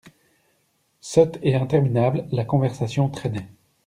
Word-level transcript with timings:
Sotte 0.99 1.37
et 1.43 1.53
interminable, 1.53 2.25
la 2.31 2.43
conversation 2.43 3.07
traînait. 3.07 3.51